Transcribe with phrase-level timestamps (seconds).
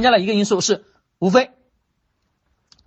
[0.00, 0.86] 增加了一个因素是，
[1.18, 1.50] 无非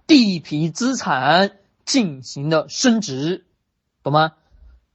[0.07, 3.45] 地皮资产进行的升值，
[4.01, 4.31] 懂吗？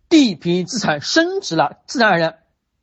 [0.09, 2.39] 地皮资产升值了，自然而然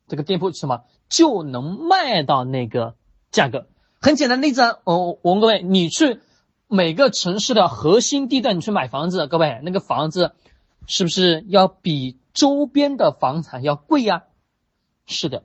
[0.08, 2.94] 这个店铺什么就能卖到那个
[3.30, 3.66] 价格。
[4.00, 6.18] 很简单例子，哦，我问各位，你去
[6.66, 10.32] 每个城市的核心地段，你去买房子，各位那个房子
[10.86, 14.22] 是不是要比周边的房产要贵呀？
[15.04, 15.44] 是的，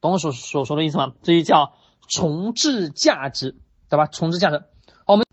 [0.00, 1.12] 懂我所所说的意思吗？
[1.22, 1.74] 这就叫
[2.08, 3.56] 重置价值，
[3.88, 4.06] 对吧？
[4.06, 4.64] 重置价值，
[5.06, 5.26] 我们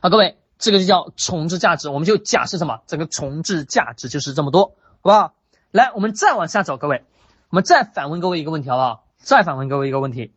[0.00, 2.80] 好，各位，这个就叫重置价值，我们就假设什么？
[2.86, 5.34] 这个重置价值就是这么多，好不好？
[5.70, 7.04] 来，我们再往下走，各位，
[7.50, 9.06] 我们再反问各位一个问题，好不好？
[9.18, 10.34] 再反问各位一个问题。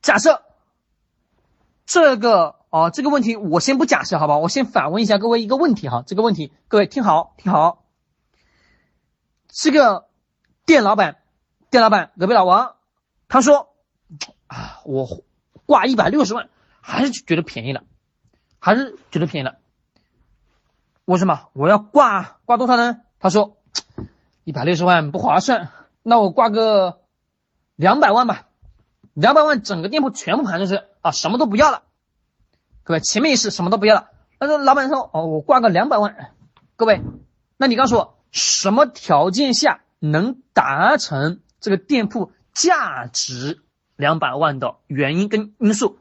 [0.00, 0.42] 假设
[1.86, 4.38] 这个哦，这个问题我先不假设，好吧？
[4.38, 7.84] 我先反问一下各位一个问题哈，这个问题各位听好听好。
[9.48, 10.08] 这个
[10.66, 11.16] 店老板，
[11.70, 12.76] 店老板隔壁老王，
[13.28, 13.67] 他说
[14.46, 15.24] 啊，我
[15.66, 16.48] 挂一百六十万，
[16.80, 17.84] 还是觉得便宜了，
[18.58, 19.56] 还是觉得便宜了。
[21.04, 23.00] 为什么我要挂挂多少呢？
[23.18, 23.56] 他说
[24.44, 25.70] 一百六十万不划算，
[26.02, 27.00] 那我挂个
[27.76, 28.44] 两百万吧。
[29.14, 31.82] 两百万整个店铺全部盘出去啊，什么都不要了，
[32.84, 34.10] 各位前面也是什么都不要了。
[34.38, 36.34] 那个老板说哦，我挂个两百万，
[36.76, 37.02] 各位，
[37.56, 43.64] 那你告诉我什么条件下能达成这个店铺价值
[43.98, 45.98] 两百万的原因跟因素？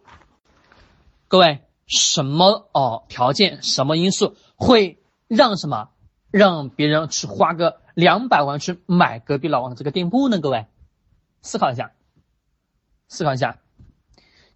[1.28, 5.90] 各位，什么哦条件什么因素会让什么
[6.30, 10.40] 让别人去花个两百万去买隔壁老王的这个店铺呢？
[10.40, 10.68] 各位，
[11.42, 11.92] 思考一下。
[13.10, 13.58] 思考一下，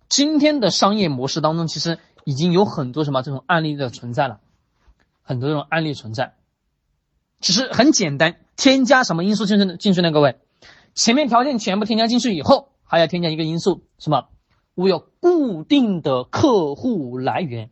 [0.08, 4.39] 今天的商业模式当中，其实已经有很多什么这种案例的存在了，
[5.23, 6.36] 很多这种案例存在。
[7.39, 10.11] 其实很简单，添加什么因素进去进去呢？
[10.11, 10.38] 各位，
[10.94, 14.28] 前面条件全部添加进去以后，还要添加一个因素，什么？
[14.75, 17.72] 我有固定的客户来源，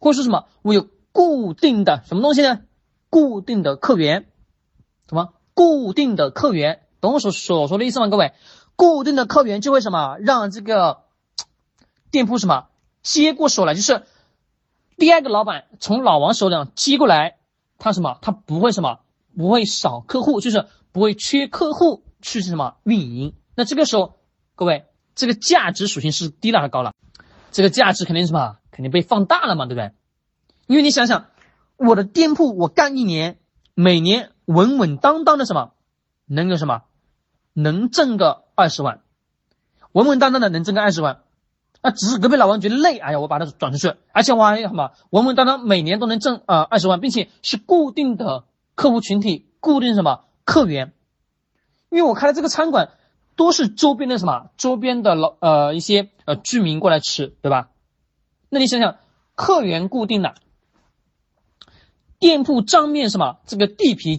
[0.00, 0.46] 或是什么？
[0.62, 2.62] 我有固定的什么东西呢？
[3.10, 4.30] 固定的客源，
[5.10, 5.34] 什么？
[5.52, 8.08] 固定的客源，懂我所所说的意思吗？
[8.08, 8.32] 各位？
[8.76, 11.02] 固定的客源就会什么让这个
[12.10, 12.68] 店铺什么
[13.02, 14.04] 接过手来，就是
[14.96, 17.36] 第二个老板从老王手里接过来，
[17.76, 19.00] 他什么他不会什么
[19.38, 23.34] 不会少客户，就是不会缺客户去什么运营。
[23.54, 24.18] 那这个时候
[24.54, 24.84] 各位
[25.14, 26.92] 这个价值属性是低了还是高了？
[27.52, 29.92] 这个价值肯定什么肯定被放大了嘛，对不对？
[30.66, 31.26] 因为你想想
[31.76, 33.38] 我的店铺我干一年，
[33.74, 35.70] 每年稳稳当当的什么
[36.26, 36.82] 能有什么
[37.54, 38.44] 能挣个。
[38.58, 39.02] 二十万，
[39.92, 41.20] 稳稳当当的能挣个二十万，
[41.80, 48.46] 那只是隔壁老王觉得累，哎呀，我把它转出去，而且我还什么稳稳当当每年都能挣呃二十万，并且是固定的
[48.78, 50.92] 客户群体，固定什么客源，
[51.90, 52.90] 因为我开的这个餐馆
[53.34, 57.70] 都是周边的什么周边的老呃一些呃居民过来吃，对吧？
[58.48, 58.98] 那你想想，
[59.34, 60.36] 客源固定的，
[62.20, 64.16] 店铺账面什么这个地皮。